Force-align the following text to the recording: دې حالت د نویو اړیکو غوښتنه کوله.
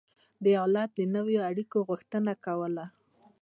دې 0.43 0.53
حالت 0.61 0.89
د 0.95 0.99
نویو 1.15 1.41
اړیکو 1.49 1.77
غوښتنه 1.89 2.33
کوله. 2.45 2.85